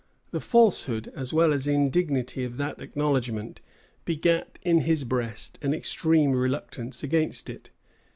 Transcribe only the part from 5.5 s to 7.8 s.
an extreme reluctance against it.